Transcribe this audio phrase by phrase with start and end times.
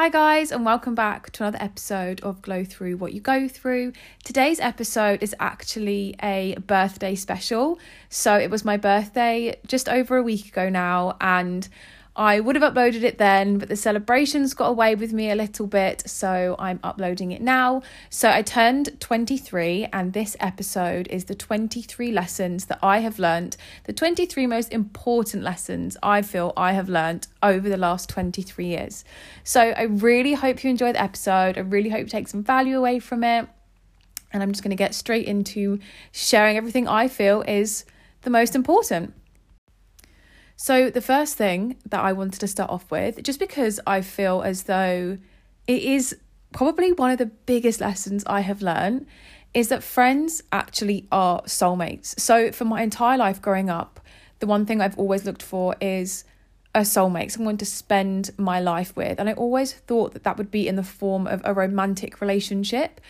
[0.00, 3.92] Hi, guys, and welcome back to another episode of Glow Through What You Go Through.
[4.24, 7.78] Today's episode is actually a birthday special.
[8.08, 11.68] So, it was my birthday just over a week ago now, and
[12.16, 15.66] I would have uploaded it then, but the celebrations got away with me a little
[15.66, 17.82] bit, so I'm uploading it now.
[18.10, 23.56] So I turned 23, and this episode is the 23 lessons that I have learnt,
[23.84, 29.04] the 23 most important lessons I feel I have learnt over the last 23 years.
[29.44, 31.56] So I really hope you enjoy the episode.
[31.56, 33.48] I really hope you take some value away from it.
[34.32, 35.78] And I'm just going to get straight into
[36.12, 37.84] sharing everything I feel is
[38.22, 39.14] the most important.
[40.62, 44.42] So, the first thing that I wanted to start off with, just because I feel
[44.42, 45.16] as though
[45.66, 46.14] it is
[46.52, 49.06] probably one of the biggest lessons I have learned,
[49.54, 52.08] is that friends actually are soulmates.
[52.20, 54.00] So, for my entire life growing up,
[54.40, 56.24] the one thing I've always looked for is
[56.74, 59.18] a soulmate, someone to spend my life with.
[59.18, 63.00] And I always thought that that would be in the form of a romantic relationship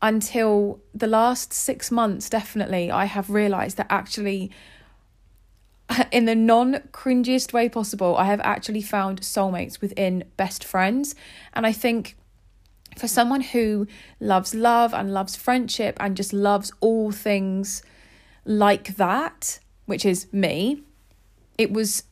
[0.00, 4.50] until the last six months, definitely, I have realized that actually
[6.12, 11.14] in the non cringiest way possible, I have actually found soulmates within best friends.
[11.54, 12.16] And I think
[12.96, 13.86] for someone who
[14.20, 17.82] loves love and loves friendship and just loves all things
[18.44, 20.82] like that, which is me,
[21.58, 22.04] it was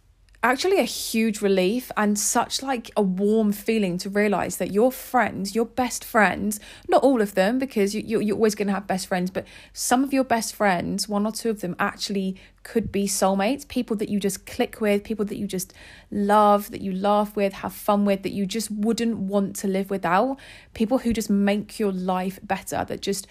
[0.45, 5.55] actually a huge relief and such like a warm feeling to realize that your friends
[5.55, 9.06] your best friends not all of them because you, you're always going to have best
[9.06, 13.06] friends but some of your best friends one or two of them actually could be
[13.06, 15.72] soulmates people that you just click with people that you just
[16.11, 19.91] love that you laugh with have fun with that you just wouldn't want to live
[19.91, 20.39] without.
[20.75, 23.27] People who just make your life better that just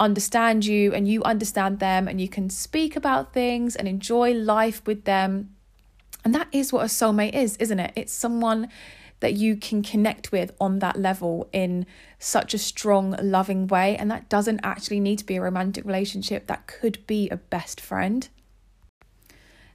[0.00, 4.82] understand you and you understand them and you can speak about things and enjoy life
[4.86, 5.53] with them
[6.24, 7.92] and that is what a soulmate is, isn't it?
[7.94, 8.68] It's someone
[9.20, 11.86] that you can connect with on that level in
[12.18, 13.96] such a strong, loving way.
[13.96, 17.80] And that doesn't actually need to be a romantic relationship, that could be a best
[17.80, 18.28] friend.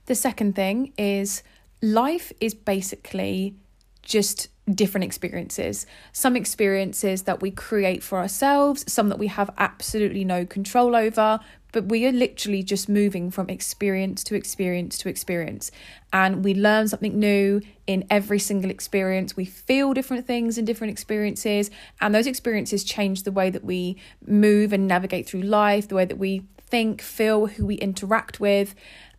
[0.06, 1.44] The second thing is
[1.82, 3.56] life is basically
[4.02, 5.86] just different experiences.
[6.12, 11.40] Some experiences that we create for ourselves, some that we have absolutely no control over,
[11.72, 15.72] but we are literally just moving from experience to experience to experience.
[16.12, 19.36] And we learn something new in every single experience.
[19.36, 21.70] We feel different things in different experiences.
[22.02, 26.06] And those experiences change the way that we move and navigate through life, the way
[26.06, 28.74] that we think, feel, who we interact with.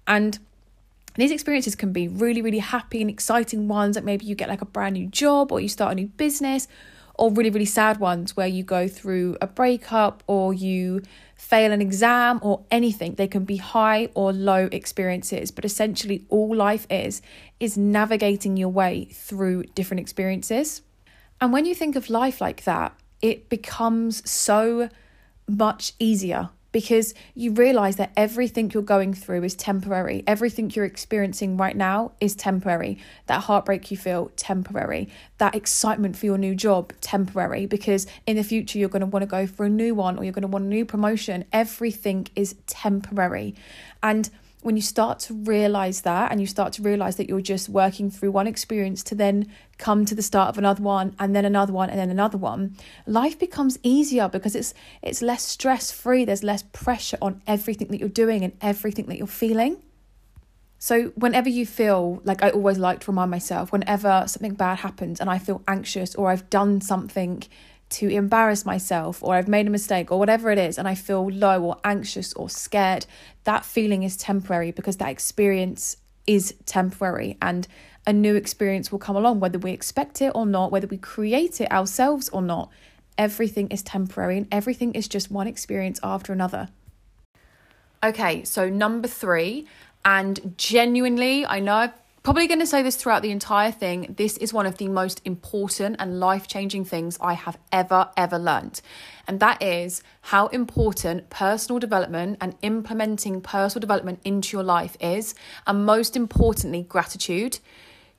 [0.07, 0.39] And
[1.15, 4.63] these experiences can be really, really happy and exciting ones, like maybe you get like
[4.63, 6.69] a brand new job or you start a new business,
[7.15, 11.03] or really, really sad ones where you go through a breakup or you
[11.35, 13.15] fail an exam or anything.
[13.15, 17.21] They can be high or low experiences, but essentially all life is
[17.59, 20.83] is navigating your way through different experiences.
[21.41, 24.89] And when you think of life like that, it becomes so
[25.47, 30.23] much easier because you realize that everything you're going through is temporary.
[30.27, 32.99] Everything you're experiencing right now is temporary.
[33.27, 35.09] That heartbreak you feel, temporary.
[35.39, 37.67] That excitement for your new job, temporary.
[37.67, 40.25] Because in the future, you're going to want to go for a new one or
[40.25, 41.45] you're going to want a new promotion.
[41.53, 43.55] Everything is temporary.
[44.03, 44.31] And
[44.63, 48.11] when you start to realize that and you start to realize that you're just working
[48.11, 49.47] through one experience to then
[49.79, 52.77] come to the start of another one and then another one and then another one
[53.07, 57.99] life becomes easier because it's it's less stress free there's less pressure on everything that
[57.99, 59.83] you're doing and everything that you're feeling.
[60.79, 65.21] So whenever you feel like I always like to remind myself whenever something bad happens
[65.21, 67.43] and I feel anxious or I've done something
[67.91, 71.31] to embarrass myself or I've made a mistake or whatever it is and I feel
[71.31, 73.07] low or anxious or scared,
[73.45, 75.97] that feeling is temporary because that experience
[76.27, 77.67] is temporary and
[78.07, 81.61] a new experience will come along, whether we expect it or not, whether we create
[81.61, 82.71] it ourselves or not.
[83.19, 86.69] Everything is temporary and everything is just one experience after another.
[88.03, 89.67] Okay, so number three,
[90.05, 94.15] and genuinely, I know I've probably going to say this throughout the entire thing.
[94.17, 98.39] This is one of the most important and life changing things I have ever, ever
[98.39, 98.83] learned.
[99.27, 105.35] And that is how important personal development and implementing personal development into your life is.
[105.67, 107.59] And most importantly, gratitude.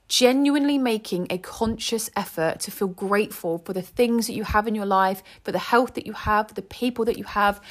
[0.08, 4.76] Genuinely making a conscious effort to feel grateful for the things that you have in
[4.76, 7.62] your life, for the health that you have, for the people that you have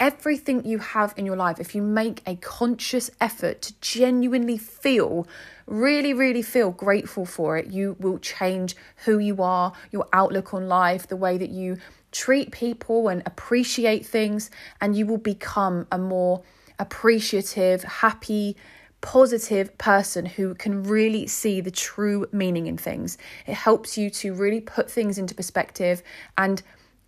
[0.00, 5.26] everything you have in your life, if you make a conscious effort to genuinely feel,
[5.66, 10.68] really, really feel grateful for it, you will change who you are, your outlook on
[10.68, 11.76] life, the way that you
[12.12, 14.50] treat people and appreciate things,
[14.80, 16.42] and you will become a more
[16.78, 18.56] appreciative, happy
[19.00, 23.16] positive person who can really see the true meaning in things.
[23.46, 26.02] It helps you to really put things into perspective
[26.36, 26.62] and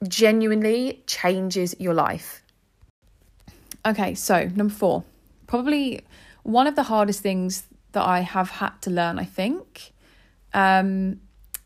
[0.06, 2.42] genuinely changes your life.
[3.86, 5.04] Okay, so number four,
[5.46, 6.02] probably
[6.42, 9.92] one of the hardest things that I have had to learn, I think.
[10.52, 11.20] Um,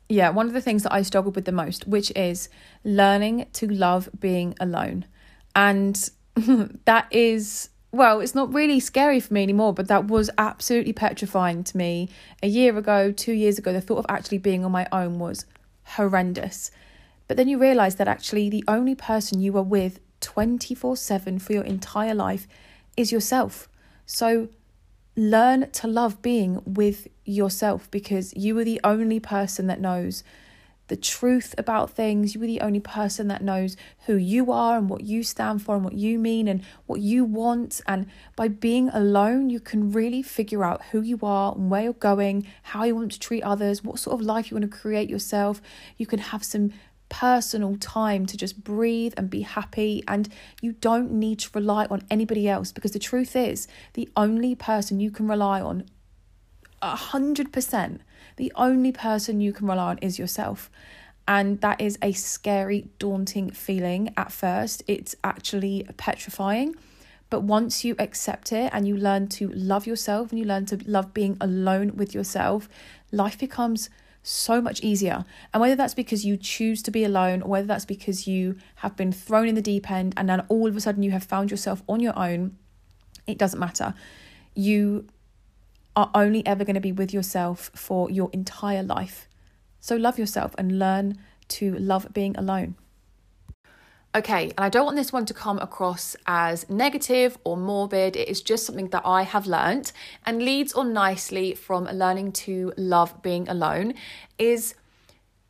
[0.08, 2.48] yeah, one of the things that I struggled with the most, which is
[2.84, 5.06] learning to love being alone.
[5.56, 6.10] And
[6.84, 11.62] that is well, it's not really scary for me anymore, but that was absolutely petrifying
[11.62, 12.08] to me.
[12.42, 15.46] A year ago, two years ago, the thought of actually being on my own was
[15.84, 16.72] horrendous.
[17.28, 21.52] But then you realize that actually the only person you are with 24 7 for
[21.52, 22.48] your entire life
[22.96, 23.68] is yourself.
[24.06, 24.48] So
[25.16, 30.24] learn to love being with yourself because you are the only person that knows
[30.88, 32.34] the truth about things.
[32.34, 33.76] You are the only person that knows
[34.06, 37.24] who you are and what you stand for and what you mean and what you
[37.24, 37.80] want.
[37.86, 38.06] And
[38.36, 42.46] by being alone, you can really figure out who you are and where you're going,
[42.64, 45.62] how you want to treat others, what sort of life you want to create yourself.
[45.96, 46.72] You can have some
[47.20, 50.02] personal time to just breathe and be happy.
[50.08, 50.28] And
[50.60, 54.98] you don't need to rely on anybody else because the truth is, the only person
[54.98, 55.84] you can rely on,
[56.82, 58.00] a hundred percent
[58.36, 60.70] the only person you can rely on is yourself.
[61.26, 64.82] And that is a scary, daunting feeling at first.
[64.86, 66.74] It's actually petrifying.
[67.30, 70.78] But once you accept it and you learn to love yourself and you learn to
[70.84, 72.68] love being alone with yourself,
[73.12, 73.88] life becomes
[74.24, 75.24] so much easier.
[75.52, 78.96] And whether that's because you choose to be alone or whether that's because you have
[78.96, 81.50] been thrown in the deep end and then all of a sudden you have found
[81.50, 82.56] yourself on your own,
[83.26, 83.94] it doesn't matter.
[84.54, 85.06] You
[85.94, 89.28] are only ever going to be with yourself for your entire life.
[89.80, 91.18] So love yourself and learn
[91.48, 92.76] to love being alone.
[94.16, 98.14] Okay, and I don't want this one to come across as negative or morbid.
[98.14, 99.92] It is just something that I have learnt
[100.24, 103.94] and leads on nicely from learning to love being alone
[104.38, 104.76] is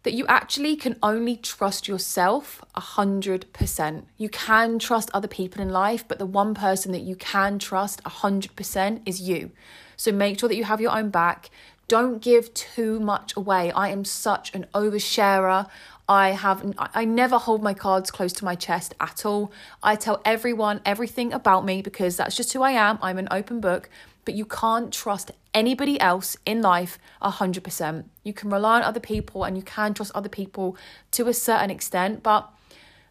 [0.04, 4.04] that you actually can only trust yourself 100%.
[4.16, 8.02] You can trust other people in life, but the one person that you can trust
[8.04, 9.50] 100% is you.
[9.96, 11.50] So make sure that you have your own back.
[11.86, 13.70] Don't give too much away.
[13.72, 15.68] I am such an oversharer.
[16.08, 19.50] I have I never hold my cards close to my chest at all.
[19.82, 22.98] I tell everyone everything about me because that's just who I am.
[23.00, 23.88] I'm an open book,
[24.24, 28.04] but you can't trust anybody else in life 100%.
[28.22, 30.76] You can rely on other people and you can trust other people
[31.12, 32.50] to a certain extent, but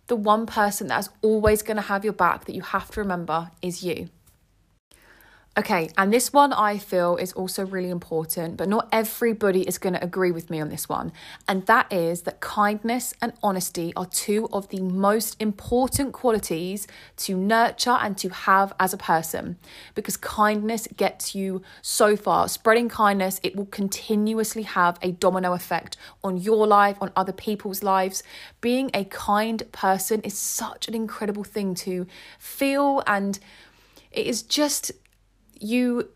[0.07, 3.51] the one person that's always going to have your back that you have to remember
[3.62, 4.10] is you.
[5.55, 9.94] Okay, and this one I feel is also really important, but not everybody is going
[9.94, 11.11] to agree with me on this one.
[11.47, 17.38] And that is that kindness and honesty are two of the most important qualities to
[17.38, 19.57] nurture and to have as a person
[19.94, 22.47] because kindness gets you so far.
[22.47, 27.83] Spreading kindness, it will continuously have a domino effect on your life, on other people's
[27.83, 28.23] lives.
[28.59, 32.07] Being a kind person is such an incredible thing to
[32.39, 33.38] feel, and
[34.11, 34.91] it is just
[35.63, 36.10] you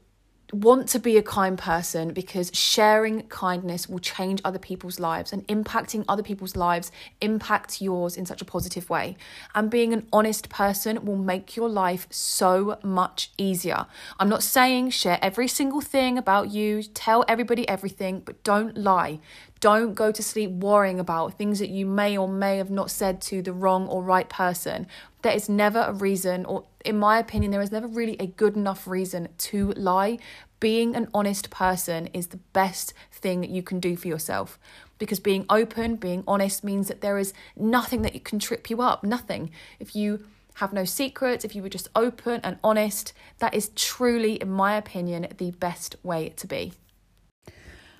[0.54, 5.46] want to be a kind person because sharing kindness will change other people's lives and
[5.48, 6.90] impacting other people's lives
[7.20, 9.18] impacts yours in such a positive way.
[9.54, 13.88] And being an honest person will make your life so much easier.
[14.20, 19.20] I'm not saying share every single thing about you, tell everybody everything, but don't lie.
[19.60, 23.22] Don't go to sleep worrying about things that you may or may have not said
[23.24, 24.88] to the wrong or right person.
[25.28, 28.56] There is never a reason, or in my opinion, there is never really a good
[28.56, 30.20] enough reason to lie.
[30.62, 34.58] Being an honest person is the best thing that you can do for yourself
[35.00, 39.04] because being open, being honest means that there is nothing that can trip you up,
[39.04, 39.52] nothing.
[39.82, 44.36] If you have no secrets, if you were just open and honest, that is truly,
[44.36, 46.72] in my opinion, the best way to be.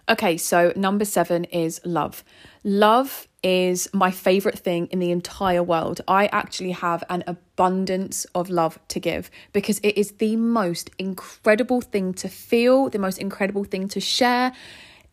[0.10, 2.24] Okay, so number seven is love.
[2.64, 6.00] Love is my favorite thing in the entire world.
[6.08, 11.82] I actually have an abundance of love to give because it is the most incredible
[11.82, 14.54] thing to feel, the most incredible thing to share.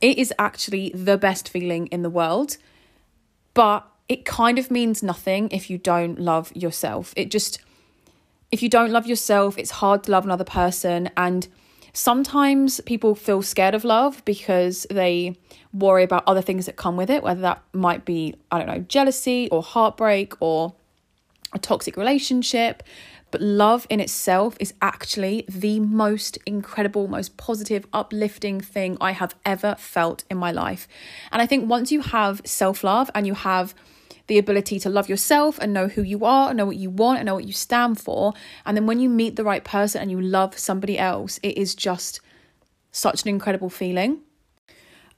[0.00, 2.56] It is actually the best feeling in the world,
[3.52, 7.12] but it kind of means nothing if you don't love yourself.
[7.16, 7.58] It just,
[8.52, 11.10] if you don't love yourself, it's hard to love another person.
[11.16, 11.48] And
[11.94, 15.36] Sometimes people feel scared of love because they
[15.72, 18.80] worry about other things that come with it, whether that might be, I don't know,
[18.80, 20.74] jealousy or heartbreak or
[21.52, 22.82] a toxic relationship.
[23.30, 29.36] But love in itself is actually the most incredible, most positive, uplifting thing I have
[29.44, 30.88] ever felt in my life.
[31.30, 33.72] And I think once you have self love and you have
[34.26, 37.26] the ability to love yourself and know who you are, know what you want, and
[37.26, 38.32] know what you stand for.
[38.64, 41.74] And then when you meet the right person and you love somebody else, it is
[41.74, 42.20] just
[42.90, 44.20] such an incredible feeling.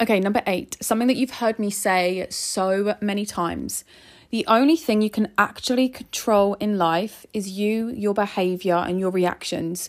[0.00, 3.84] Okay, number eight, something that you've heard me say so many times.
[4.30, 9.10] The only thing you can actually control in life is you, your behavior, and your
[9.10, 9.88] reactions.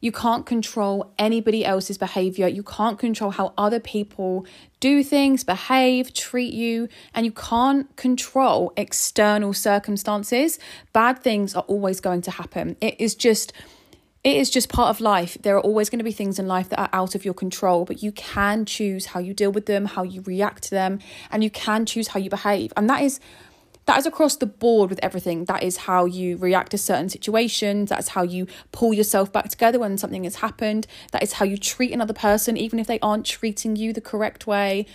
[0.00, 2.48] You can't control anybody else's behavior.
[2.48, 4.46] You can't control how other people
[4.80, 10.58] do things, behave, treat you, and you can't control external circumstances.
[10.92, 12.76] Bad things are always going to happen.
[12.80, 13.52] It is just
[14.22, 15.38] it is just part of life.
[15.40, 17.86] There are always going to be things in life that are out of your control,
[17.86, 20.98] but you can choose how you deal with them, how you react to them,
[21.30, 22.70] and you can choose how you behave.
[22.76, 23.18] And that is
[23.90, 25.46] that is across the board with everything.
[25.46, 27.90] That is how you react to certain situations.
[27.90, 30.86] That's how you pull yourself back together when something has happened.
[31.10, 34.46] That is how you treat another person, even if they aren't treating you the correct
[34.46, 34.86] way.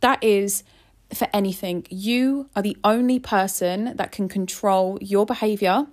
[0.00, 0.64] That is
[1.12, 1.86] for anything.
[1.90, 5.86] You are the only person that can control your behavior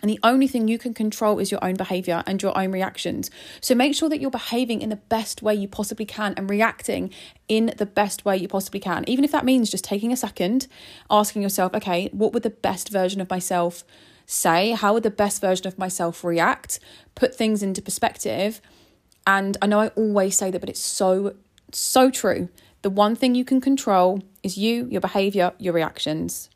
[0.00, 3.30] and the only thing you can control is your own behavior and your own reactions.
[3.60, 7.12] So make sure that you're behaving in the best way you possibly can and reacting
[7.48, 9.04] in the best way you possibly can.
[9.08, 10.68] Even if that means just taking a second,
[11.10, 13.82] asking yourself, okay, what would the best version of myself
[14.24, 14.70] say?
[14.70, 16.78] How would the best version of myself react?
[17.16, 18.60] Put things into perspective.
[19.26, 21.34] And I know I always say that, but it's so,
[21.72, 22.48] so true.
[22.82, 26.50] The one thing you can control is you, your behavior, your reactions.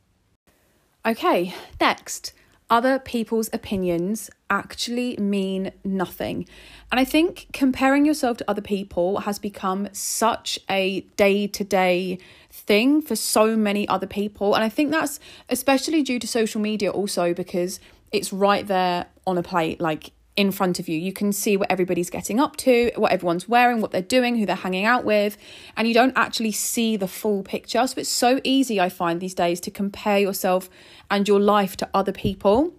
[1.04, 2.32] Okay, next
[2.72, 6.48] other people's opinions actually mean nothing.
[6.90, 12.18] And I think comparing yourself to other people has become such a day to day
[12.50, 14.54] thing for so many other people.
[14.54, 17.78] And I think that's especially due to social media, also because
[18.10, 19.78] it's right there on a plate.
[19.78, 20.98] Like in front of you.
[20.98, 24.46] You can see what everybody's getting up to, what everyone's wearing, what they're doing, who
[24.46, 25.36] they're hanging out with,
[25.76, 27.86] and you don't actually see the full picture.
[27.86, 30.70] So it's so easy, I find these days, to compare yourself
[31.10, 32.72] and your life to other people,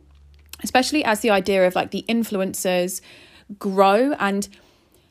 [0.63, 3.01] especially as the idea of like the influencers
[3.59, 4.13] grow.
[4.13, 4.47] And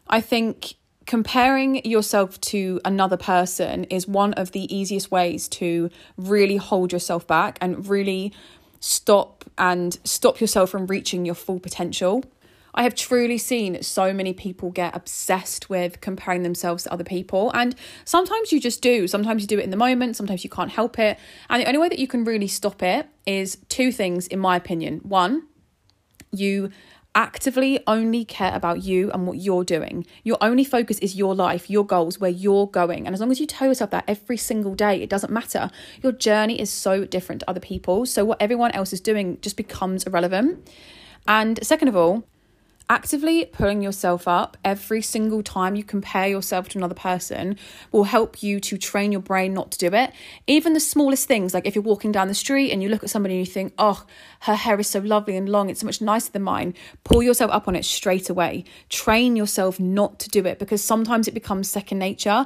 [0.08, 0.74] I think
[1.06, 7.26] comparing yourself to another person is one of the easiest ways to really hold yourself
[7.26, 8.32] back and really
[8.82, 12.24] stop and stop yourself from reaching your full potential.
[12.74, 17.50] I have truly seen so many people get obsessed with comparing themselves to other people.
[17.54, 17.74] And
[18.04, 19.06] sometimes you just do.
[19.06, 21.18] Sometimes you do it in the moment, sometimes you can't help it.
[21.48, 24.56] And the only way that you can really stop it is two things, in my
[24.56, 25.00] opinion.
[25.04, 25.46] One,
[26.32, 26.70] you
[27.14, 30.06] actively only care about you and what you're doing.
[30.24, 33.06] Your only focus is your life, your goals, where you're going.
[33.06, 35.70] And as long as you tell yourself that every single day, it doesn't matter.
[36.02, 38.06] Your journey is so different to other people.
[38.06, 40.68] So what everyone else is doing just becomes irrelevant.
[41.26, 42.24] And second of all,
[42.92, 47.56] actively pulling yourself up every single time you compare yourself to another person
[47.90, 50.12] will help you to train your brain not to do it.
[50.46, 53.08] Even the smallest things, like if you're walking down the street and you look at
[53.08, 54.04] somebody and you think, oh,
[54.40, 57.50] her hair is so lovely and long, it's so much nicer than mine, pull yourself
[57.50, 58.62] up on it straight away.
[58.90, 62.44] Train yourself not to do it because sometimes it becomes second nature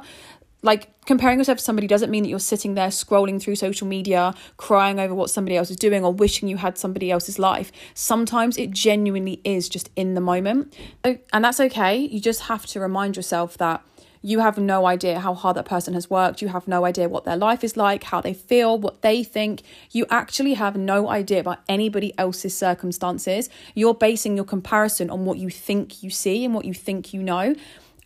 [0.61, 4.33] like comparing yourself to somebody doesn't mean that you're sitting there scrolling through social media
[4.57, 8.57] crying over what somebody else is doing or wishing you had somebody else's life sometimes
[8.57, 10.73] it genuinely is just in the moment
[11.03, 13.83] and that's okay you just have to remind yourself that
[14.21, 16.41] you have no idea how hard that person has worked.
[16.41, 19.61] You have no idea what their life is like, how they feel, what they think.
[19.91, 23.49] You actually have no idea about anybody else's circumstances.
[23.75, 27.21] You're basing your comparison on what you think you see and what you think you
[27.23, 27.55] know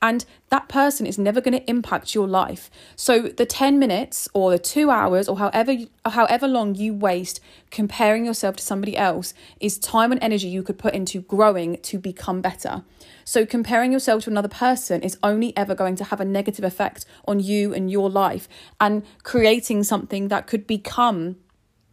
[0.01, 2.69] and that person is never going to impact your life.
[2.95, 7.39] So the 10 minutes or the 2 hours or however however long you waste
[7.69, 11.99] comparing yourself to somebody else is time and energy you could put into growing to
[11.99, 12.83] become better.
[13.23, 17.05] So comparing yourself to another person is only ever going to have a negative effect
[17.27, 18.47] on you and your life
[18.79, 21.37] and creating something that could become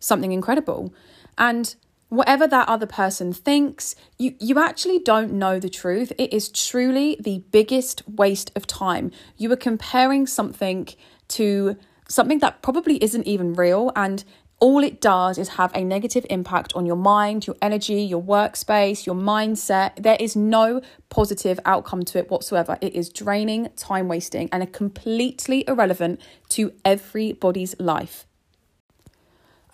[0.00, 0.94] something incredible.
[1.36, 1.74] And
[2.08, 6.12] whatever that other person thinks, you, you actually don't know the truth.
[6.18, 9.10] It is truly the biggest waste of time.
[9.36, 10.88] You are comparing something
[11.28, 11.76] to
[12.08, 14.24] something that probably isn't even real and
[14.60, 19.06] all it does is have a negative impact on your mind, your energy, your workspace,
[19.06, 20.02] your mindset.
[20.02, 22.76] There is no positive outcome to it whatsoever.
[22.80, 28.26] It is draining, time wasting, and completely irrelevant to everybody's life.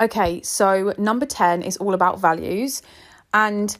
[0.04, 2.82] Okay, so number 10 is all about values.
[3.32, 3.74] And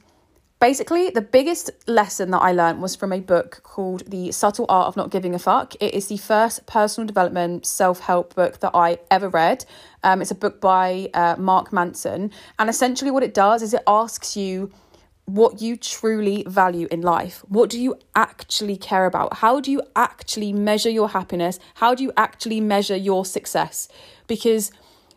[0.59, 4.87] basically, the biggest lesson that I learned was from a book called The Subtle Art
[4.87, 5.75] of Not Giving a Fuck.
[5.83, 9.67] It is the first personal development self help book that I ever read.
[10.03, 12.31] Um, it's a book by uh, Mark Manson.
[12.59, 14.73] And essentially, what it does is it asks you
[15.27, 17.45] what you truly value in life.
[17.49, 19.35] What do you actually care about?
[19.35, 21.59] How do you actually measure your happiness?
[21.75, 23.89] How do you actually measure your success?
[24.27, 24.73] Because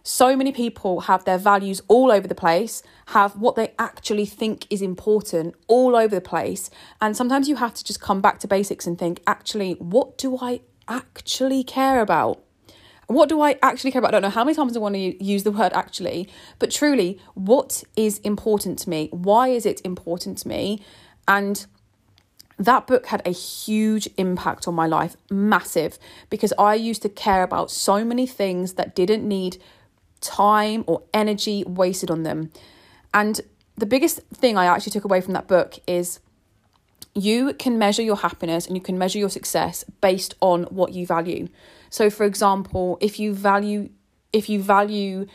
[0.07, 4.65] so many people have their values all over the place, have what they actually think
[4.69, 6.69] is important all over the place.
[7.01, 10.37] And sometimes you have to just come back to basics and think, actually, what do
[10.37, 12.41] I actually care about?
[13.07, 14.07] What do I actually care about?
[14.07, 17.19] I don't know how many times I want to use the word actually, but truly,
[17.33, 19.09] what is important to me?
[19.11, 20.85] Why is it important to me?
[21.27, 21.65] And
[22.57, 25.99] that book had a huge impact on my life, massive,
[26.29, 29.61] because I used to care about so many things that didn't need
[30.21, 32.51] time or energy wasted on them.
[33.13, 33.41] And
[33.75, 36.19] the biggest thing I actually took away from that book is
[37.13, 41.05] you can measure your happiness and you can measure your success based on what you
[41.05, 41.47] value.
[41.89, 43.89] So for example, if you value
[44.33, 45.25] if you value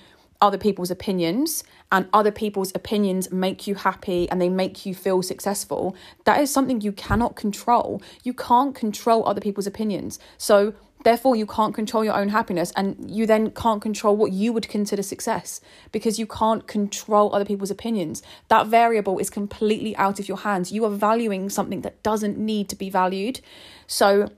[0.43, 5.23] other people's opinions and other people's opinions make you happy and they make you feel
[5.23, 8.03] successful, that is something you cannot control.
[8.25, 10.19] You can't control other people's opinions.
[10.37, 10.75] So,
[11.05, 14.69] therefore, you can't control your own happiness and you then can't control what you would
[14.69, 18.23] consider success because you can't control other people's opinions.
[18.49, 20.73] That variable is completely out of your hands.
[20.73, 23.41] You are valuing something that doesn't need to be valued.
[23.87, 24.31] So,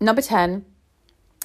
[0.00, 0.64] number 10,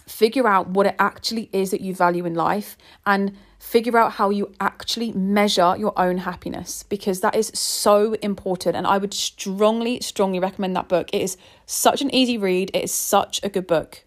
[0.08, 4.30] figure out what it actually is that you value in life and figure out how
[4.30, 10.00] you actually measure your own happiness because that is so important and i would strongly
[10.00, 13.68] strongly recommend that book it is such an easy read it is such a good
[13.68, 14.04] book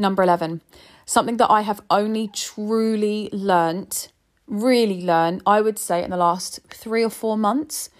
[0.00, 0.62] number 11
[1.04, 4.08] something that i have only truly learnt
[4.46, 7.90] really learned i would say in the last 3 or 4 months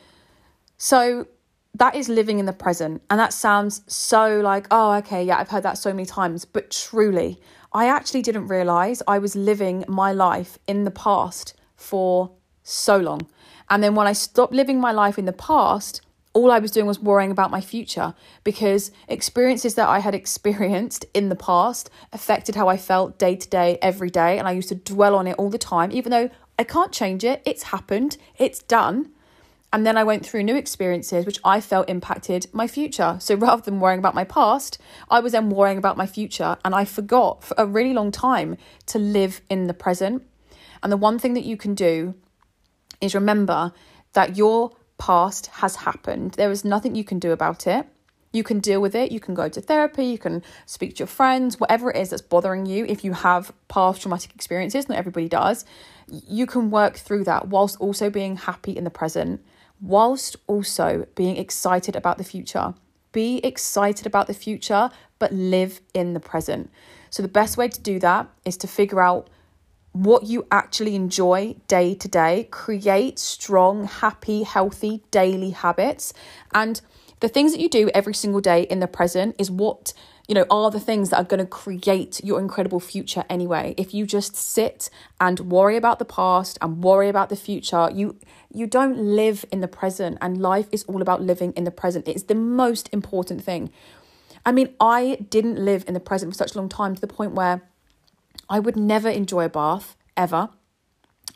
[0.76, 1.26] so
[1.75, 3.02] that is living in the present.
[3.11, 6.45] And that sounds so like, oh, okay, yeah, I've heard that so many times.
[6.45, 7.40] But truly,
[7.73, 13.28] I actually didn't realize I was living my life in the past for so long.
[13.69, 16.87] And then when I stopped living my life in the past, all I was doing
[16.87, 22.54] was worrying about my future because experiences that I had experienced in the past affected
[22.54, 24.38] how I felt day to day, every day.
[24.38, 27.25] And I used to dwell on it all the time, even though I can't change
[27.25, 27.42] it.
[27.44, 29.10] It's happened, it's done.
[29.72, 33.16] And then I went through new experiences which I felt impacted my future.
[33.20, 36.56] So rather than worrying about my past, I was then worrying about my future.
[36.64, 38.56] And I forgot for a really long time
[38.87, 40.22] to live in the present.
[40.82, 42.14] And the one thing that you can do
[43.00, 43.73] is remember
[44.12, 46.32] that your past has happened.
[46.32, 47.86] There is nothing you can do about it.
[48.32, 49.10] You can deal with it.
[49.10, 50.04] You can go to therapy.
[50.04, 52.86] You can speak to your friends, whatever it is that's bothering you.
[52.86, 55.65] If you have past traumatic experiences, not everybody does,
[56.06, 59.41] you can work through that whilst also being happy in the present
[59.80, 62.75] whilst also being excited about the future.
[63.13, 66.71] Be excited about the future, but live in the present.
[67.10, 69.28] So, the best way to do that is to figure out
[69.93, 76.13] what you actually enjoy day to day, create strong, happy, healthy daily habits.
[76.55, 76.81] And
[77.21, 79.93] the things that you do every single day in the present is what
[80.31, 83.75] you know, are the things that are going to create your incredible future anyway.
[83.76, 84.89] If you just sit
[85.21, 88.17] and worry about the past and worry about the future, you
[88.55, 92.07] you don't live in the present and life is all about living in the present.
[92.07, 93.73] It's the most important thing.
[94.47, 97.09] I mean, I didn't live in the present for such a long time to the
[97.09, 97.63] point where
[98.50, 100.50] I would never enjoy a bath ever.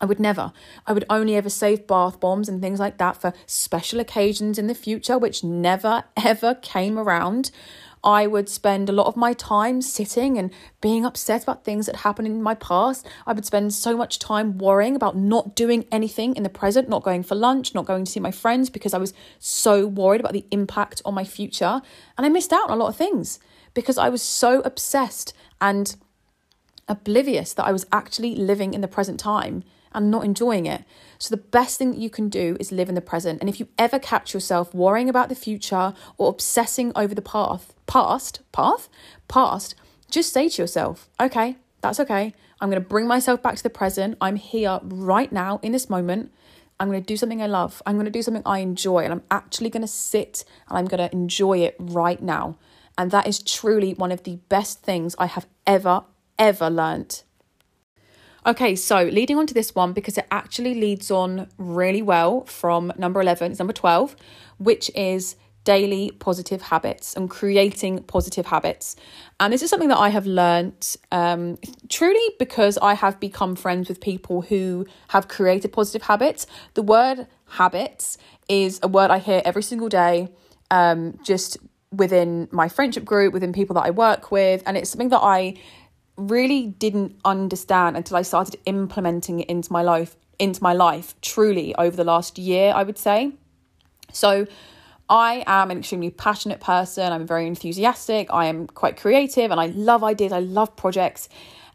[0.00, 0.52] I would never.
[0.86, 4.66] I would only ever save bath bombs and things like that for special occasions in
[4.66, 7.52] the future, which never ever came around.
[8.02, 11.96] I would spend a lot of my time sitting and being upset about things that
[11.96, 13.06] happened in my past.
[13.26, 17.02] I would spend so much time worrying about not doing anything in the present, not
[17.02, 20.34] going for lunch, not going to see my friends because I was so worried about
[20.34, 21.80] the impact on my future.
[22.18, 23.38] And I missed out on a lot of things
[23.72, 25.96] because I was so obsessed and
[26.88, 30.84] oblivious that I was actually living in the present time and not enjoying it.
[31.18, 33.40] So, the best thing that you can do is live in the present.
[33.40, 37.72] And if you ever catch yourself worrying about the future or obsessing over the path,
[37.86, 38.88] past, path,
[39.28, 39.74] past,
[40.10, 42.34] just say to yourself, okay, that's okay.
[42.60, 44.16] I'm going to bring myself back to the present.
[44.20, 46.32] I'm here right now in this moment.
[46.80, 47.82] I'm going to do something I love.
[47.86, 49.00] I'm going to do something I enjoy.
[49.04, 52.56] And I'm actually going to sit and I'm going to enjoy it right now.
[52.96, 56.04] And that is truly one of the best things I have ever,
[56.38, 57.22] ever learned
[58.46, 62.92] Okay, so leading on to this one because it actually leads on really well from
[62.98, 64.14] number 11, it's number 12,
[64.58, 68.96] which is daily positive habits and creating positive habits.
[69.40, 71.56] And this is something that I have learned um,
[71.88, 76.46] truly because I have become friends with people who have created positive habits.
[76.74, 80.28] The word habits is a word I hear every single day,
[80.70, 81.56] um, just
[81.90, 84.62] within my friendship group, within people that I work with.
[84.66, 85.54] And it's something that I
[86.16, 91.74] really didn't understand until I started implementing it into my life into my life truly
[91.76, 93.32] over the last year I would say
[94.12, 94.46] so
[95.08, 97.12] I am an extremely passionate person.
[97.12, 98.28] I'm very enthusiastic.
[98.32, 100.32] I am quite creative and I love ideas.
[100.32, 101.28] I love projects.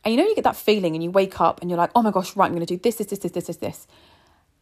[0.04, 2.02] And you know, you get that feeling and you wake up and you're like, oh
[2.02, 3.88] my gosh, right, I'm going to do this, this, this, this, this, this, this.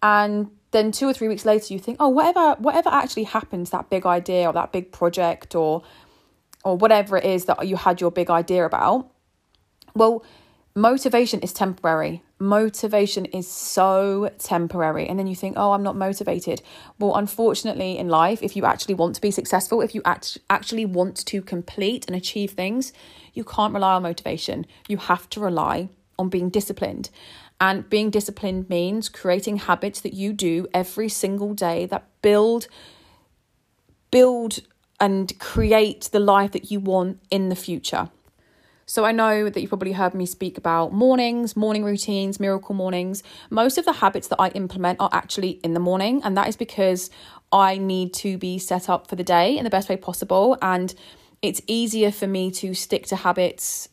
[0.04, 3.90] And then two or three weeks later, you think, oh, whatever, whatever actually happens, that
[3.90, 5.84] big idea or that big project or,
[6.66, 9.10] or whatever it is that you had your big idea about.
[9.98, 10.24] Well,
[10.76, 12.22] motivation is temporary.
[12.38, 15.08] Motivation is so temporary.
[15.08, 16.62] And then you think, oh, I'm not motivated.
[17.00, 20.86] Well, unfortunately, in life, if you actually want to be successful, if you act- actually
[20.86, 22.94] want to complete and achieve things,
[23.34, 24.68] you can't rely on motivation.
[24.88, 27.10] You have to rely on being disciplined.
[27.60, 32.68] And being disciplined means creating habits that you do every single day that build
[34.12, 34.60] build
[35.00, 38.10] and create the life that you want in the future.
[38.90, 43.22] So I know that you've probably heard me speak about mornings, morning routines, miracle mornings.
[43.50, 46.56] Most of the habits that I implement are actually in the morning, and that is
[46.56, 47.10] because
[47.52, 50.58] I need to be set up for the day in the best way possible.
[50.62, 50.96] And
[51.42, 53.90] it's easier for me to stick to habits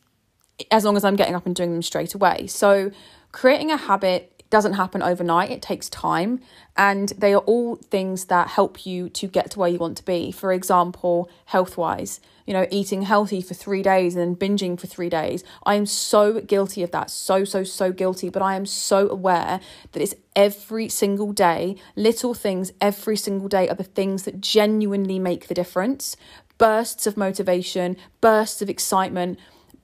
[0.71, 2.47] as long as I'm getting up and doing them straight away.
[2.47, 2.93] So
[3.33, 6.39] creating a habit doesn't happen overnight, it takes time,
[6.77, 10.05] and they are all things that help you to get to where you want to
[10.05, 10.31] be.
[10.31, 14.87] For example, health wise, you know, eating healthy for three days and then binging for
[14.87, 15.43] three days.
[15.67, 19.59] I am so guilty of that, so, so, so guilty, but I am so aware
[19.91, 25.19] that it's every single day, little things every single day are the things that genuinely
[25.19, 26.17] make the difference.
[26.59, 29.37] Bursts of motivation, bursts of excitement,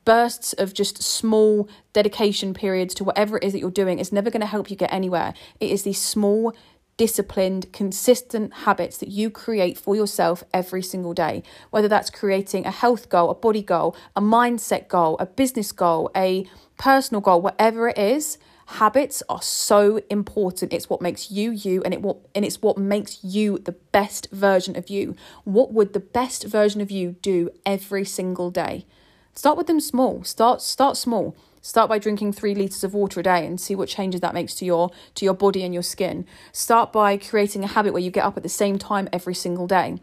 [0.04, 4.30] bursts of just small dedication periods to whatever it is that you're doing is never
[4.30, 5.34] going to help you get anywhere.
[5.58, 6.54] It is these small,
[6.96, 11.42] disciplined, consistent habits that you create for yourself every single day.
[11.70, 16.10] Whether that's creating a health goal, a body goal, a mindset goal, a business goal,
[16.14, 18.38] a personal goal, whatever it is.
[18.66, 20.72] Habits are so important.
[20.72, 24.30] It's what makes you you and it what and it's what makes you the best
[24.30, 25.16] version of you.
[25.44, 28.86] What would the best version of you do every single day?
[29.34, 30.24] Start with them small.
[30.24, 31.36] Start start small.
[31.62, 34.54] Start by drinking 3 liters of water a day and see what changes that makes
[34.56, 36.26] to your to your body and your skin.
[36.52, 39.66] Start by creating a habit where you get up at the same time every single
[39.66, 39.98] day.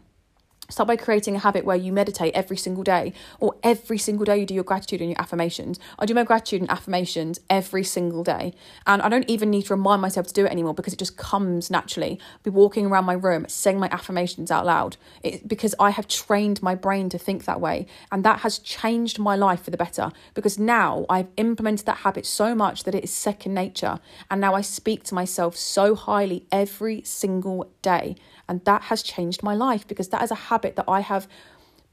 [0.70, 4.36] Start by creating a habit where you meditate every single day, or every single day
[4.36, 5.80] you do your gratitude and your affirmations.
[5.98, 8.52] I do my gratitude and affirmations every single day.
[8.86, 11.16] And I don't even need to remind myself to do it anymore because it just
[11.16, 12.18] comes naturally.
[12.20, 16.06] I'll be walking around my room saying my affirmations out loud it, because I have
[16.06, 17.86] trained my brain to think that way.
[18.12, 22.26] And that has changed my life for the better because now I've implemented that habit
[22.26, 24.00] so much that it is second nature.
[24.30, 28.16] And now I speak to myself so highly every single day.
[28.48, 31.28] And that has changed my life because that is a habit that I have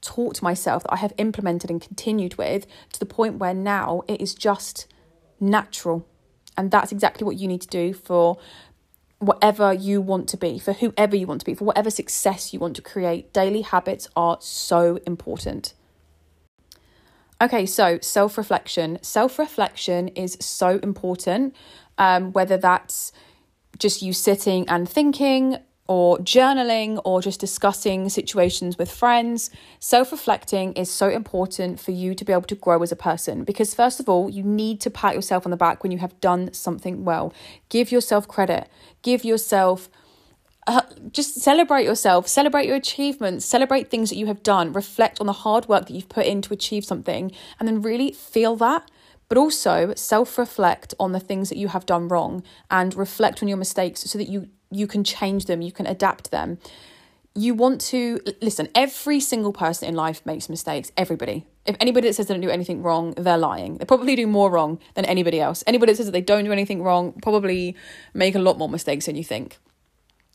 [0.00, 4.20] taught myself, that I have implemented and continued with to the point where now it
[4.20, 4.86] is just
[5.40, 6.06] natural.
[6.56, 8.38] And that's exactly what you need to do for
[9.18, 12.60] whatever you want to be, for whoever you want to be, for whatever success you
[12.60, 13.32] want to create.
[13.32, 15.74] Daily habits are so important.
[17.40, 18.98] Okay, so self reflection.
[19.02, 21.54] Self reflection is so important,
[21.98, 23.12] um, whether that's
[23.78, 30.72] just you sitting and thinking, or journaling or just discussing situations with friends, self reflecting
[30.72, 33.44] is so important for you to be able to grow as a person.
[33.44, 36.20] Because, first of all, you need to pat yourself on the back when you have
[36.20, 37.32] done something well.
[37.68, 38.68] Give yourself credit,
[39.02, 39.88] give yourself.
[40.68, 40.80] Uh,
[41.12, 45.32] just celebrate yourself, celebrate your achievements, celebrate things that you have done, reflect on the
[45.32, 48.90] hard work that you've put in to achieve something, and then really feel that
[49.28, 53.48] but also self reflect on the things that you have done wrong and reflect on
[53.48, 56.58] your mistakes so that you you can change them, you can adapt them.
[57.34, 61.46] You want to listen, every single person in life makes mistakes, everybody.
[61.66, 63.76] If anybody that says they don't do anything wrong, they're lying.
[63.76, 65.62] They probably do more wrong than anybody else.
[65.66, 67.76] Anybody that says that they don't do anything wrong probably
[68.14, 69.58] make a lot more mistakes than you think.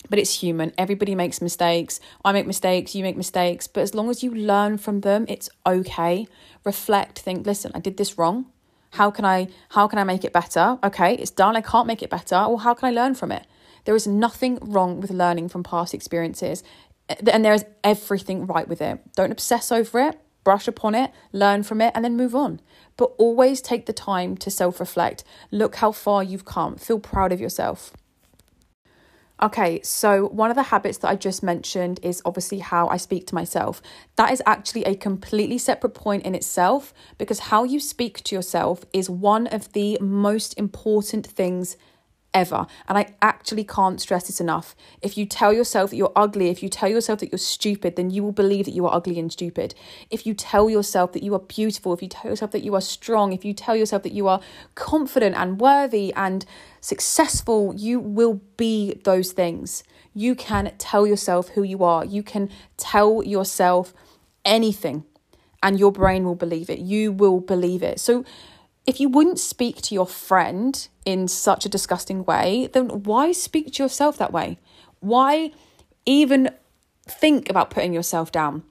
[0.10, 0.74] But it's human.
[0.78, 2.00] Everybody makes mistakes.
[2.26, 3.68] I make mistakes, you make mistakes.
[3.68, 6.28] But as long as you learn from them, it's okay.
[6.64, 8.48] Reflect, think, listen, I did this wrong.
[8.92, 10.78] How can I how can I make it better?
[10.84, 11.56] Okay, it's done.
[11.56, 12.36] I can't make it better.
[12.36, 13.46] Well, how can I learn from it?
[13.86, 16.64] There is nothing wrong with learning from past experiences,
[17.10, 19.00] eh, and there is everything right with it.
[19.16, 22.60] Don't obsess over it, brush upon it, learn from it, and then move on.
[22.98, 25.24] But always take the time to self reflect.
[25.52, 27.94] Look how far you've come, feel proud of yourself.
[29.44, 33.26] Okay, so one of the habits that I just mentioned is obviously how I speak
[33.28, 33.82] to myself.
[34.16, 38.86] That is actually a completely separate point in itself because how you speak to yourself
[38.94, 41.76] is one of the most important things
[42.34, 42.66] ever.
[42.88, 44.76] And I actually can't stress this enough.
[45.02, 48.10] If you tell yourself that you're ugly, if you tell yourself that you're stupid, then
[48.10, 49.76] you will believe that you are ugly and stupid.
[50.10, 52.82] If you tell yourself that you are beautiful, if you tell yourself that you are
[52.82, 54.42] strong, if you tell yourself that you are
[54.76, 56.46] confident and worthy and
[56.80, 59.84] successful, you will be those things.
[60.14, 62.06] You can tell yourself who you are.
[62.06, 63.94] You can tell yourself
[64.44, 65.06] anything
[65.64, 66.80] and your brain will believe it.
[66.80, 68.00] You will believe it.
[68.00, 68.26] So
[68.86, 73.74] if you wouldn't speak to your friend in such a disgusting way, then why speak
[73.74, 74.58] to yourself that way?
[75.00, 75.52] Why
[76.06, 76.50] even
[77.06, 78.64] think about putting yourself down?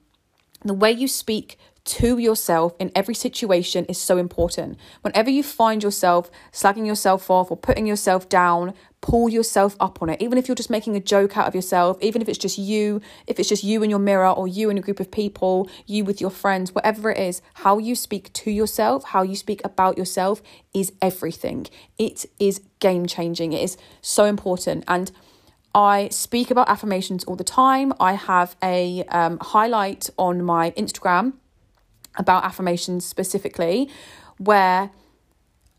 [0.63, 1.57] The way you speak
[1.91, 4.77] to yourself in every situation is so important.
[5.01, 10.09] Whenever you find yourself slagging yourself off or putting yourself down, pull yourself up on
[10.09, 10.21] it.
[10.21, 13.01] Even if you're just making a joke out of yourself, even if it's just you,
[13.27, 16.05] if it's just you in your mirror or you in a group of people, you
[16.05, 19.97] with your friends, whatever it is, how you speak to yourself, how you speak about
[19.97, 20.41] yourself
[20.73, 21.67] is everything.
[21.97, 23.51] It is game changing.
[23.51, 24.85] It is so important.
[24.87, 25.11] And
[25.75, 27.91] I speak about affirmations all the time.
[27.99, 31.33] I have a um, highlight on my Instagram
[32.17, 33.89] about affirmations specifically,
[34.37, 34.91] where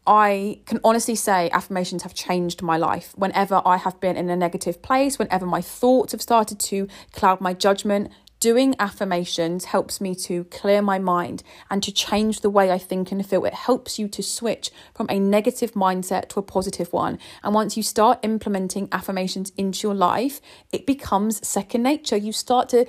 [0.06, 3.12] I can honestly say affirmations have changed my life.
[3.16, 7.40] Whenever I have been in a negative place, whenever my thoughts have started to cloud
[7.40, 12.72] my judgment, doing affirmations helps me to clear my mind and to change the way
[12.72, 13.44] I think and feel.
[13.44, 17.20] It helps you to switch from a negative mindset to a positive one.
[17.44, 20.40] And once you start implementing affirmations into your life,
[20.72, 22.16] it becomes second nature.
[22.16, 22.86] You start to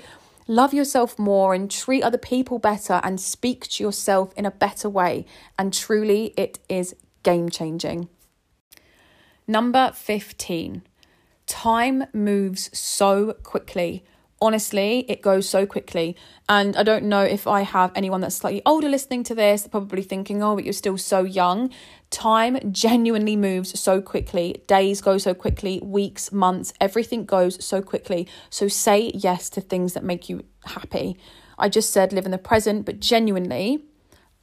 [0.48, 4.90] love yourself more and treat other people better and speak to yourself in a better
[4.90, 5.26] way.
[5.58, 8.10] And truly, it is game changing.
[9.48, 10.84] Number 15.
[11.46, 14.04] Time moves so quickly.
[14.44, 16.18] Honestly, it goes so quickly.
[16.50, 20.02] And I don't know if I have anyone that's slightly older listening to this, probably
[20.02, 21.70] thinking, oh, but you're still so young.
[22.10, 24.62] Time genuinely moves so quickly.
[24.68, 28.28] Days go so quickly, weeks, months, everything goes so quickly.
[28.50, 31.16] So say yes to things that make you happy.
[31.58, 33.86] I just said live in the present, but genuinely,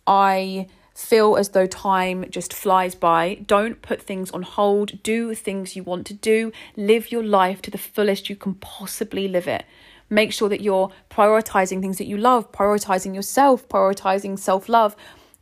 [0.06, 3.34] I feel as though time just flies by.
[3.46, 5.02] Don't put things on hold.
[5.02, 6.52] Do things you want to do.
[6.74, 9.66] Live your life to the fullest you can possibly live it.
[10.10, 14.96] Make sure that you're prioritizing things that you love, prioritizing yourself, prioritizing self love.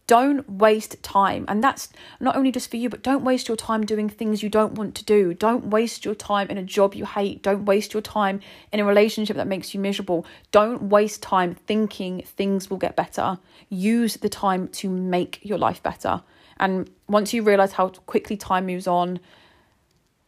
[0.07, 1.45] Don't waste time.
[1.49, 4.49] And that's not only just for you, but don't waste your time doing things you
[4.49, 5.35] don't want to do.
[5.35, 7.43] Don't waste your time in a job you hate.
[7.43, 8.41] Don't waste your time
[8.73, 10.25] in a relationship that makes you miserable.
[10.51, 13.39] Don't waste time thinking things will get better.
[13.69, 16.23] Use the time to make your life better.
[16.59, 19.21] And once you realize how quickly time moves on,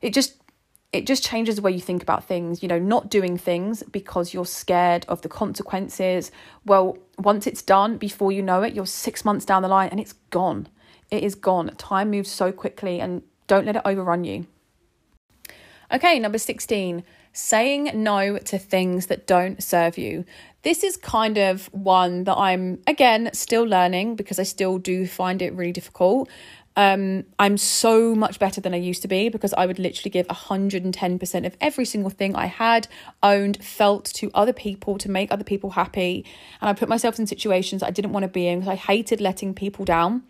[0.03, 0.40] it just
[0.93, 4.35] it just changes the way you think about things, you know, not doing things because
[4.35, 6.33] you're scared of the consequences.
[6.67, 10.01] Well, once it's done, before you know it, you're six months down the line and
[10.01, 10.69] it's gone.
[11.11, 11.69] It is gone.
[11.77, 14.47] Time moves so quickly and don't let it overrun you.
[15.93, 20.25] Okay, number 16, saying no to things that don't serve you.
[20.63, 25.41] This is kind of one that I'm, again, still learning because I still do find
[25.41, 26.29] it really difficult.
[26.77, 30.27] Um, I'm so much better than I used to be because I would literally give
[30.29, 32.87] 110% of every single thing I had,
[33.23, 36.25] owned, felt to other people to make other people happy.
[36.61, 39.21] And I put myself in situations I didn't want to be in because I hated
[39.21, 40.23] letting people down.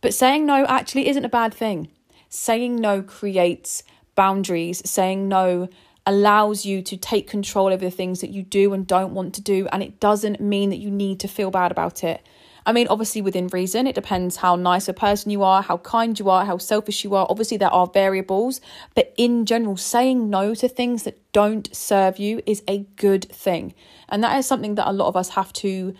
[0.00, 1.88] But saying no actually isn't a bad thing.
[2.28, 4.82] Saying no creates boundaries.
[4.88, 5.68] Saying no
[6.04, 9.42] allows you to take control over the things that you do and don't want to
[9.42, 9.68] do.
[9.70, 12.22] And it doesn't mean that you need to feel bad about it.
[12.68, 16.18] I mean, obviously, within reason, it depends how nice a person you are, how kind
[16.18, 17.26] you are, how selfish you are.
[17.30, 18.60] Obviously, there are variables,
[18.94, 23.72] but in general, saying no to things that don't serve you is a good thing.
[24.10, 25.94] And that is something that a lot of us have to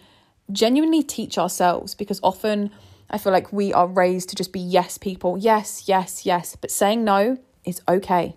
[0.53, 2.71] genuinely teach ourselves because often
[3.09, 5.39] I feel like we are raised to just be yes people.
[5.39, 6.55] Yes, yes, yes.
[6.55, 8.37] But saying no is okay.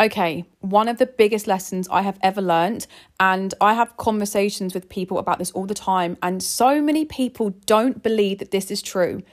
[0.00, 2.86] Okay, one of the biggest lessons I have ever learned,
[3.18, 7.50] and I have conversations with people about this all the time, and so many people
[7.66, 9.24] don't believe that this is true.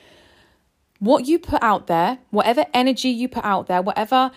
[0.97, 4.31] What you put out there, whatever energy you put out there, whatever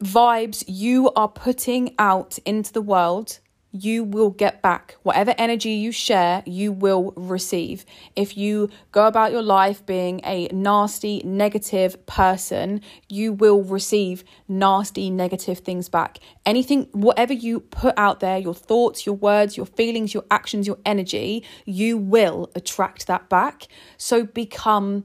[0.00, 3.40] vibes you are putting out into the world,
[3.82, 4.96] you will get back.
[5.02, 7.84] Whatever energy you share, you will receive.
[8.14, 15.10] If you go about your life being a nasty, negative person, you will receive nasty,
[15.10, 16.18] negative things back.
[16.44, 20.78] Anything, whatever you put out there, your thoughts, your words, your feelings, your actions, your
[20.84, 23.68] energy, you will attract that back.
[23.96, 25.04] So become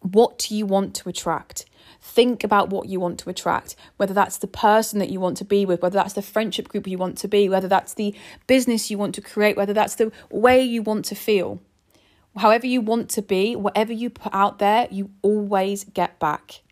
[0.00, 1.64] what you want to attract.
[2.08, 5.44] Think about what you want to attract, whether that's the person that you want to
[5.44, 8.14] be with, whether that's the friendship group you want to be, whether that's the
[8.46, 11.60] business you want to create, whether that's the way you want to feel.
[12.34, 16.62] However, you want to be, whatever you put out there, you always get back.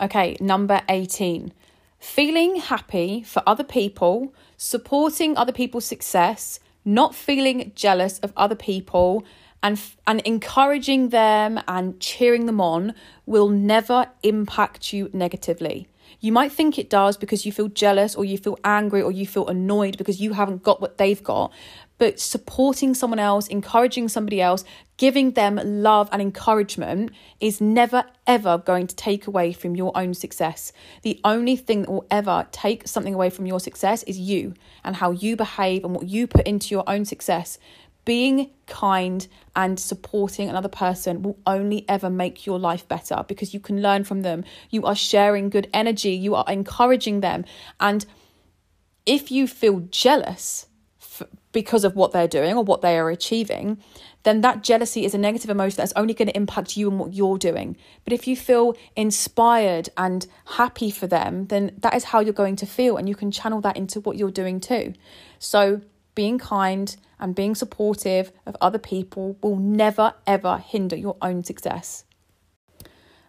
[0.00, 1.52] Okay, number 18.
[1.98, 9.24] Feeling happy for other people, supporting other people's success, not feeling jealous of other people,
[9.62, 12.94] and, and encouraging them and cheering them on
[13.26, 15.88] will never impact you negatively.
[16.20, 19.26] You might think it does because you feel jealous or you feel angry or you
[19.26, 21.52] feel annoyed because you haven't got what they've got.
[21.98, 24.64] But supporting someone else, encouraging somebody else,
[24.96, 30.14] giving them love and encouragement is never ever going to take away from your own
[30.14, 30.72] success.
[31.02, 34.96] The only thing that will ever take something away from your success is you and
[34.96, 37.58] how you behave and what you put into your own success
[38.04, 43.60] being kind and supporting another person will only ever make your life better because you
[43.60, 44.44] can learn from them.
[44.70, 47.44] You are sharing good energy, you are encouraging them.
[47.78, 48.04] And
[49.06, 50.66] if you feel jealous
[51.00, 53.78] f- because of what they're doing or what they are achieving,
[54.24, 57.12] then that jealousy is a negative emotion that's only going to impact you and what
[57.12, 57.76] you're doing.
[58.04, 62.56] But if you feel inspired and happy for them, then that is how you're going
[62.56, 64.94] to feel, and you can channel that into what you're doing too.
[65.38, 65.82] So,
[66.14, 72.04] being kind and being supportive of other people will never ever hinder your own success.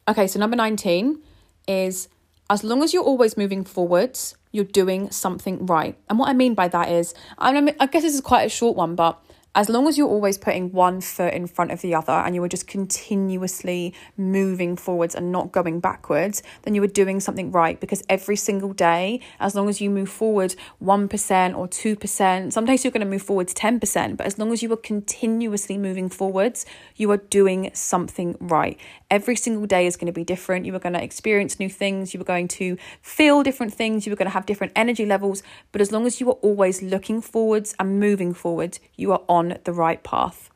[0.08, 1.21] Okay, so number 19
[1.67, 2.10] is
[2.49, 5.95] as long as you're always moving forwards, you're doing something right.
[6.10, 8.49] And what I mean by that is, I, mean, I guess this is quite a
[8.49, 9.23] short one, but
[9.55, 12.43] as long as you're always putting one foot in front of the other and you
[12.43, 17.79] are just continuously moving forwards and not going backwards, then you are doing something right
[17.79, 22.91] because every single day, as long as you move forward 1% or 2%, sometimes you're
[22.91, 27.11] going to move forwards 10%, but as long as you are continuously moving forwards, you
[27.11, 28.79] are doing something right.
[29.13, 30.65] Every single day is going to be different.
[30.65, 32.15] You are going to experience new things.
[32.15, 34.08] You are going to feel different things.
[34.08, 35.43] You are going to have different energy levels.
[35.71, 39.60] But as long as you are always looking forwards and moving forward, you are on
[39.65, 40.49] the right path.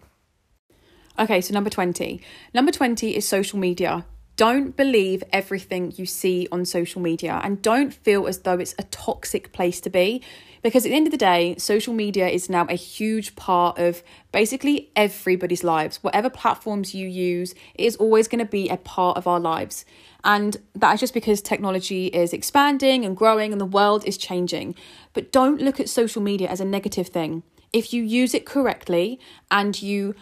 [1.20, 2.20] Okay, so number 20.
[2.52, 4.08] Number 20 is social media.
[4.38, 8.84] Don't believe everything you see on social media and don't feel as though it's a
[8.86, 10.24] toxic place to be.
[10.67, 14.03] Because at the end of the day, social media is now a huge part of
[14.34, 16.03] basically everybody's lives.
[16.03, 19.86] Whatever platforms you use, it is always going to be a part of our lives.
[20.25, 24.75] And that is just because technology is expanding and growing and the world is changing.
[25.13, 27.43] But don't look at social media as a negative thing.
[27.71, 30.15] If you use it correctly and you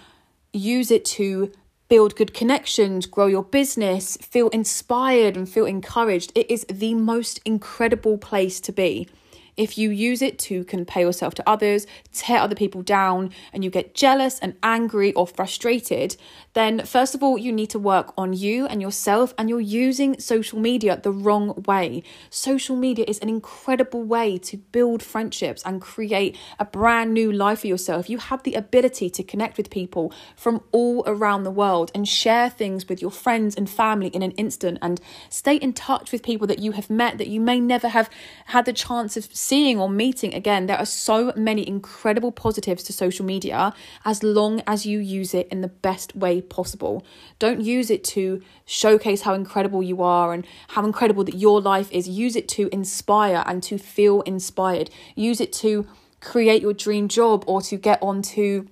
[0.54, 1.52] use it to
[1.90, 7.40] build good connections, grow your business, feel inspired and feel encouraged, it is the most
[7.46, 9.08] incredible place to be.
[9.58, 13.70] If you use it to compare yourself to others, tear other people down, and you
[13.70, 16.18] get jealous and angry or frustrated,
[16.54, 20.20] then first of all, you need to work on you and yourself, and you're using
[20.20, 22.04] social media the wrong way.
[22.30, 27.62] Social media is an incredible way to build friendships and create a brand new life
[27.62, 28.10] for yourself.
[28.10, 32.50] You have the ability to connect with people from all around the world and share
[32.50, 36.48] things with your friends and family in an instant and stay in touch with people
[36.48, 38.10] that you have met that you may never have
[38.48, 42.92] had the chance of seeing or meeting again, there are so many incredible positives to
[42.92, 47.06] social media as long as you use it in the best way possible.
[47.38, 51.92] Don't use it to showcase how incredible you are and how incredible that your life
[51.92, 52.08] is.
[52.08, 54.90] Use it to inspire and to feel inspired.
[55.16, 55.86] Use it to
[56.22, 58.68] create your dream job or to get onto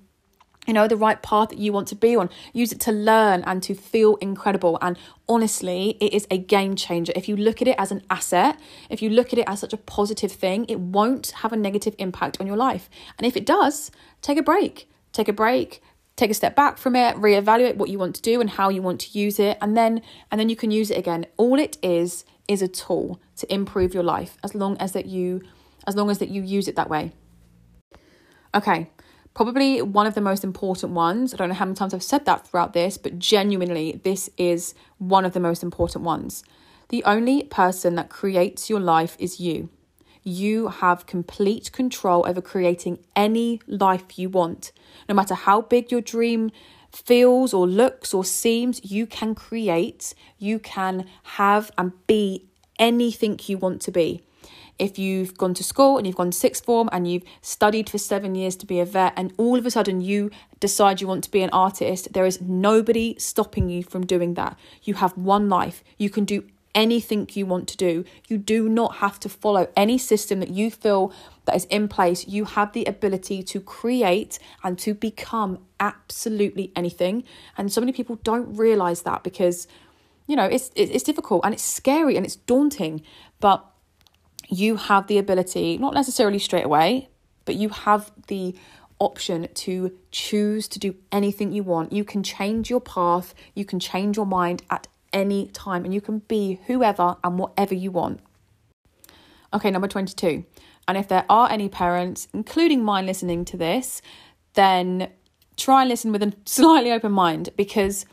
[0.66, 2.30] you know, the right path that you want to be on.
[2.52, 4.78] Use it to learn and to feel incredible.
[4.80, 4.98] And
[5.28, 7.12] honestly, it is a game changer.
[7.16, 8.58] If you look at it as an asset,
[8.90, 11.94] if you look at it as such a positive thing, it won't have a negative
[11.98, 12.88] impact on your life.
[13.18, 13.90] And if it does,
[14.22, 14.88] take a break.
[15.14, 15.80] Take a break,
[16.16, 18.82] take a step back from it, reevaluate what you want to do and how you
[18.82, 21.26] want to use it, and then and then you can use it again.
[21.36, 25.42] All it is is a tool to improve your life as long as that you
[25.86, 27.12] as long as that you use it that way.
[28.54, 28.90] Okay,
[29.34, 31.34] Probably one of the most important ones.
[31.34, 34.74] I don't know how many times I've said that throughout this, but genuinely, this is
[34.98, 36.44] one of the most important ones.
[36.90, 39.70] The only person that creates your life is you.
[40.22, 44.70] You have complete control over creating any life you want.
[45.08, 46.52] No matter how big your dream
[46.92, 52.46] feels or looks or seems, you can create, you can have and be
[52.78, 54.22] anything you want to be
[54.78, 58.34] if you've gone to school and you've gone sixth form and you've studied for seven
[58.34, 61.30] years to be a vet and all of a sudden you decide you want to
[61.30, 64.58] be an artist, there is nobody stopping you from doing that.
[64.82, 65.84] You have one life.
[65.98, 68.04] You can do anything you want to do.
[68.28, 71.12] You do not have to follow any system that you feel
[71.44, 72.26] that is in place.
[72.26, 77.24] You have the ability to create and to become absolutely anything.
[77.56, 79.68] And so many people don't realize that because
[80.26, 83.02] you know, it's it's difficult and it's scary and it's daunting,
[83.40, 83.66] but
[84.48, 87.08] you have the ability, not necessarily straight away,
[87.44, 88.54] but you have the
[88.98, 91.92] option to choose to do anything you want.
[91.92, 96.00] You can change your path, you can change your mind at any time and you
[96.00, 98.20] can be whoever and whatever you want.
[99.52, 100.44] Okay, number 22.
[100.86, 104.02] And if there are any parents, including mine, listening to this,
[104.54, 105.10] then
[105.56, 108.04] try and listen with a slightly open mind because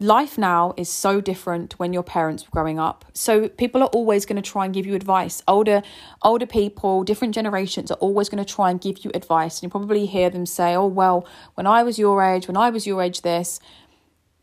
[0.00, 3.04] life now is so different when your parents were growing up.
[3.14, 5.42] So people are always going to try and give you advice.
[5.48, 5.82] Older
[6.22, 9.58] older people different generations are always going to try and give you advice.
[9.58, 12.70] And you probably hear them say oh well when i was your age when i
[12.70, 13.60] was your age this.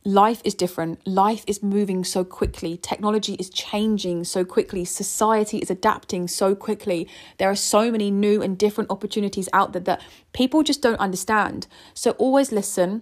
[0.08, 1.00] Life is different.
[1.08, 2.78] Life is moving so quickly.
[2.78, 4.86] Technology is changing so quickly.
[4.86, 7.10] Society is adapting so quickly.
[7.40, 11.66] There are so many new and different opportunities out there that people just don't understand.
[11.96, 13.02] So always listen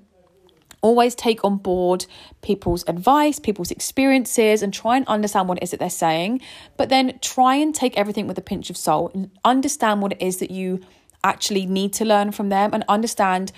[0.84, 2.06] always take on board
[2.44, 6.42] people's advice, people's experiences, and try and understand what it is that they're saying.
[6.78, 9.16] But then try and take everything with a pinch of salt.
[9.44, 10.82] Understand what it is that you
[11.24, 13.52] actually need to learn from them and understand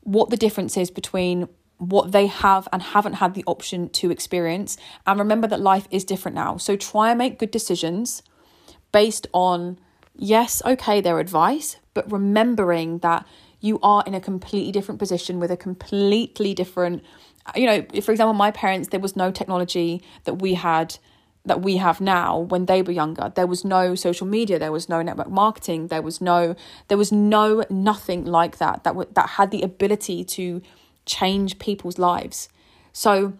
[0.00, 4.76] what the difference is between what they have and haven't had the option to experience.
[5.06, 6.56] And remember that life is different now.
[6.56, 8.22] So try and make good decisions
[8.92, 9.78] based on,
[10.14, 13.26] yes, okay, their advice, but remembering that
[13.62, 17.02] you are in a completely different position with a completely different
[17.56, 20.98] you know for example my parents there was no technology that we had
[21.44, 23.32] that we have now when they were younger.
[23.34, 24.58] There was no social media.
[24.58, 25.88] There was no network marketing.
[25.88, 26.54] There was no
[26.88, 30.62] there was no nothing like that that w- that had the ability to
[31.04, 32.48] change people's lives.
[32.92, 33.34] So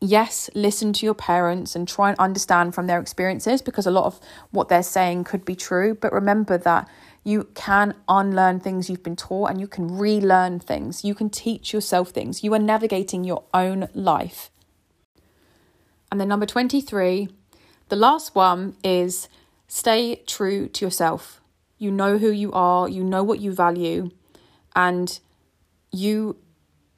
[0.00, 4.04] yes listen to your parents and try and understand from their experiences because a lot
[4.04, 4.20] of
[4.52, 5.94] what they're saying could be true.
[5.94, 6.88] But remember that
[7.28, 11.04] you can unlearn things you've been taught and you can relearn things.
[11.04, 12.42] You can teach yourself things.
[12.42, 14.50] You are navigating your own life.
[16.10, 17.28] And then, number 23,
[17.90, 19.28] the last one is
[19.66, 21.42] stay true to yourself.
[21.76, 24.10] You know who you are, you know what you value,
[24.74, 25.20] and
[25.92, 26.38] you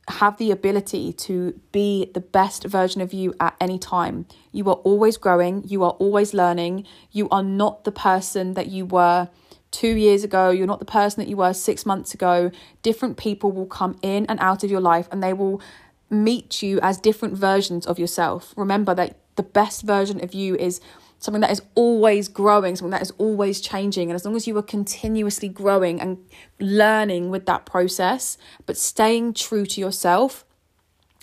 [0.07, 4.27] have the ability to be the best version of you at any time.
[4.53, 8.87] You are always growing, you are always learning, you are not the person that you
[8.87, 9.29] were
[9.71, 12.51] two years ago, you're not the person that you were six months ago.
[12.83, 15.61] Different people will come in and out of your life and they will
[16.09, 18.53] meet you as different versions of yourself.
[18.57, 20.81] Remember that the best version of you is
[21.21, 24.11] something that is always growing, something that is always changing.
[24.11, 26.19] And as long as you are continuously growing and
[26.59, 30.45] learning with that process, but staying true to yourself,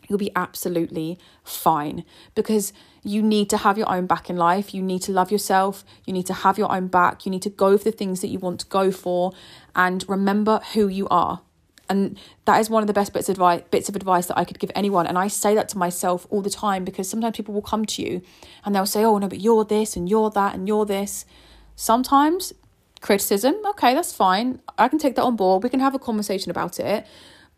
[0.07, 2.71] you'll be absolutely fine because
[3.07, 4.73] you need to have your own back in life.
[4.73, 5.85] You need to love yourself.
[6.05, 7.25] You need to have your own back.
[7.25, 9.31] You need to go for the things that you want to go for
[9.75, 11.41] and remember who you are.
[11.89, 14.43] And that is one of the best bits of advice bits of advice that I
[14.43, 15.07] could give anyone.
[15.07, 18.01] And I say that to myself all the time because sometimes people will come to
[18.01, 18.21] you
[18.65, 21.25] and they'll say, Oh no, but you're this and you're that and you're this.
[21.77, 22.53] Sometimes
[22.99, 24.59] criticism, okay, that's fine.
[24.77, 25.63] I can take that on board.
[25.63, 27.05] We can have a conversation about it.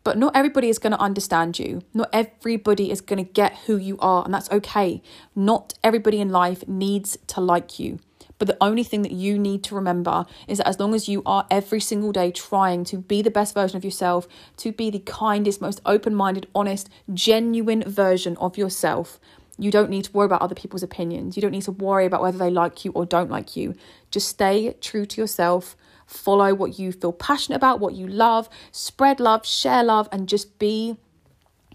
[0.02, 1.82] But not everybody is going to understand you.
[1.92, 5.02] Not everybody is going to get who you are, and that's okay.
[5.36, 7.98] Not everybody in life needs to like you.
[8.38, 11.22] But the only thing that you need to remember is that as long as you
[11.26, 14.26] are every single day trying to be the best version of yourself,
[14.56, 19.20] to be the kindest, most open minded, honest, genuine version of yourself,
[19.58, 21.36] you don't need to worry about other people's opinions.
[21.36, 23.74] You don't need to worry about whether they like you or don't like you.
[24.10, 25.76] Just stay true to yourself
[26.10, 30.58] follow what you feel passionate about, what you love, spread love, share love, and just
[30.58, 30.96] be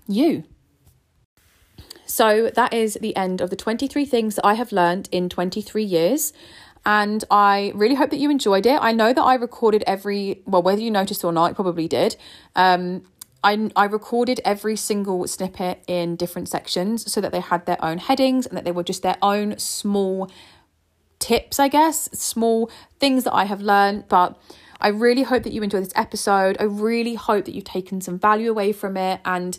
[0.08, 0.44] you.
[2.06, 5.84] So that is the end of the 23 things that I have learned in 23
[5.84, 6.34] years.
[6.86, 8.78] And I really hope that you enjoyed it.
[8.80, 12.16] I know that I recorded every, well, whether you noticed or not, probably did.
[12.56, 13.04] Um,
[13.44, 17.98] I, I recorded every single snippet in different sections so that they had their own
[17.98, 20.30] headings and that they were just their own small
[21.26, 22.70] tips, I guess, small
[23.00, 24.06] things that I have learned.
[24.08, 24.38] But
[24.80, 26.58] I really hope that you enjoyed this episode.
[26.60, 29.22] I really hope that you've taken some value away from it.
[29.26, 29.58] And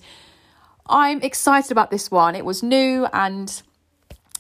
[0.89, 2.37] I'm excited about this one.
[2.37, 3.63] It was new and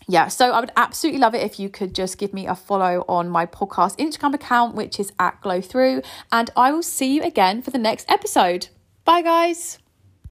[0.09, 3.05] yeah, so I would absolutely love it if you could just give me a follow
[3.09, 6.03] on my podcast Instagram account, which is at Glow Through.
[6.31, 8.69] And I will see you again for the next episode.
[9.05, 9.79] Bye, guys.